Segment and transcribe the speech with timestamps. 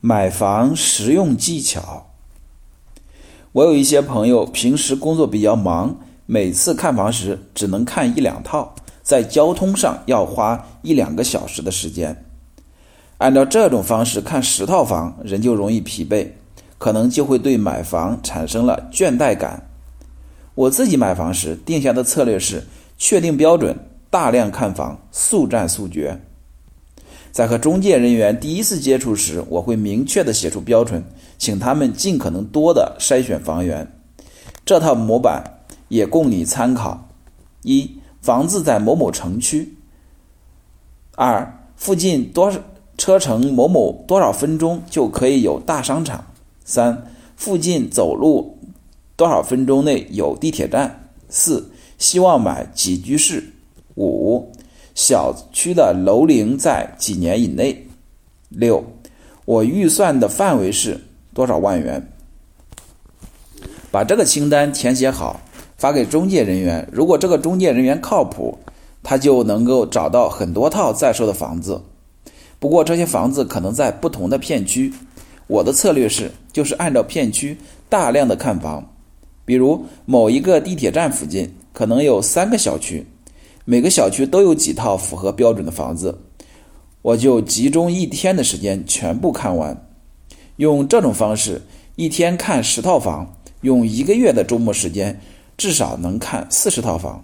[0.00, 2.06] 买房实用技巧。
[3.50, 12.24] 我有一些朋友平时工作比较忙，每次看房时只能看一两套，在交通上要花一两个小时的时间。
[13.16, 16.28] 按照这种方式看十套房，人就容易疲惫，
[16.78, 19.68] 可能就会对买房产生了倦怠感。
[20.54, 22.62] 我自己买房时定下的策略是：
[22.96, 23.76] 确定标准，
[24.10, 26.20] 大量看房，速战速决。
[27.30, 31.04] 在和中介人员第一次接触时，我会明确的写出标准，
[31.38, 33.86] 请他们尽可能多的筛选房源。
[34.64, 35.44] 这套模板
[35.88, 37.08] 也供你参考：
[37.62, 37.88] 一、
[38.20, 39.64] 房子在某某城区；
[41.14, 42.52] 二、附近多
[42.96, 46.18] 车程某某多少分钟就可以有大商场；
[46.64, 47.06] 三、
[47.36, 48.58] 附近走路
[49.14, 50.88] 多少分钟内有地铁站；
[51.28, 53.40] 四、希望买几居室；
[53.94, 54.50] 五。
[54.98, 57.86] 小区的楼龄在几年以内？
[58.48, 58.84] 六，
[59.44, 61.00] 我预算的范围是
[61.32, 62.10] 多少万元？
[63.92, 65.40] 把这个清单填写好，
[65.76, 66.88] 发给中介人员。
[66.90, 68.58] 如果这个中介人员靠谱，
[69.04, 71.80] 他就能够找到很多套在售的房子。
[72.58, 74.92] 不过这些房子可能在不同的片区。
[75.46, 77.56] 我的策略是，就是按照片区
[77.88, 78.84] 大量的看房。
[79.44, 83.06] 比如某一个地铁站附近可能有三个小区。
[83.70, 86.18] 每个小区都有几套符合标准的房子，
[87.02, 89.86] 我就集中一天的时间全部看完。
[90.56, 91.60] 用这种方式，
[91.94, 93.30] 一天看十套房，
[93.60, 95.20] 用一个月的周末时间，
[95.58, 97.22] 至少能看四十套房。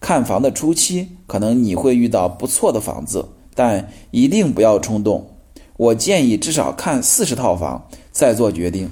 [0.00, 5.26] 看房的初期，可能你会遇到不错的房子，但一定不要冲动。
[5.78, 8.90] 我建议至少看四十套房再做决定。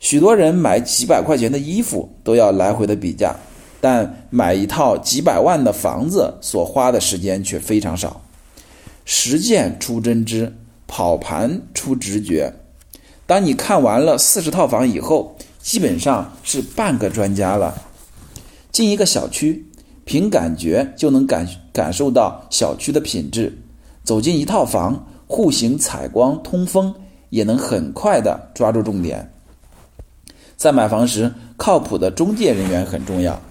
[0.00, 3.36] 许多人买几百块钱的衣服都要来回的比价。
[3.82, 8.20] 但买一套几百万的房子所花的时间却非常少。
[9.04, 10.54] 实践出真知，
[10.86, 12.52] 跑盘出直觉。
[13.26, 17.74] 当你看完了四十套房以后，基本上是半个专家了。
[18.70, 19.66] 进一个小区，
[20.04, 23.52] 凭感觉就能感感受到小区的品质。
[24.04, 26.94] 走进一套房，户型、采光、通风，
[27.30, 29.28] 也能很快的抓住重点。
[30.56, 33.42] 在买房时，靠谱的中介人员很重要。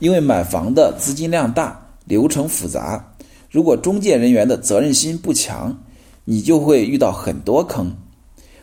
[0.00, 3.14] 因为买房的资金量大，流程复杂，
[3.50, 5.78] 如果中介人员的责任心不强，
[6.24, 7.94] 你就会遇到很多坑。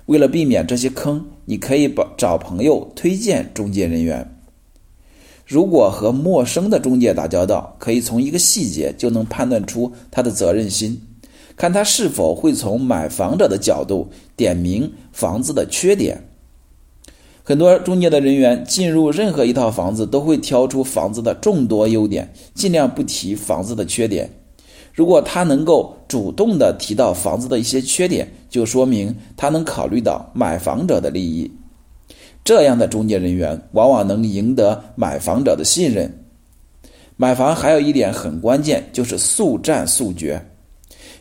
[0.08, 4.34] 为了避免这些坑，你可以把找朋友推荐中介人员。
[5.46, 11.00] 如果和陌生的中介打交道，可以从一个细节就能判断出他的责任心，
[11.56, 16.22] 看他是否会从买房者的角度点明房子的缺点。
[17.48, 24.30] 很多中介的人员进入任何一套房子，都会挑出房子的众多优点，尽量不提房子的缺点。
[24.94, 31.50] 如果他能够主动的提到房子的一些缺点，就说明他能考虑到买房者的利益。
[32.44, 36.26] 这样的中介人员往往能赢得买房者的信任。
[37.16, 40.46] 买房还有一点很关键，就是速战速决，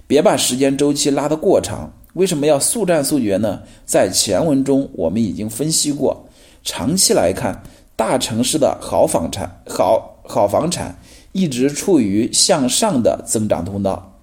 [0.08, 1.88] 别把时间周期拉得过长。
[2.16, 3.60] 为什么要速战速决呢？
[3.84, 6.24] 在前文中我们已经分析过，
[6.64, 7.62] 长期来看，
[7.94, 10.98] 大城市的好房产、好好房产
[11.32, 14.14] 一直处于向上的增长通道。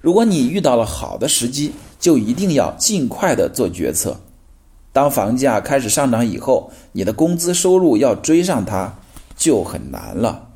[0.00, 4.18] 如果你遇到了好的时机，就一定要尽快的做决策。
[4.90, 8.94] 当房价开始上涨以后，你的工资收入要追上它，
[9.36, 10.47] 就很难了。